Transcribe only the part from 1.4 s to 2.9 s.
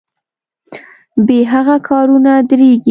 هغه کارونه دریږي.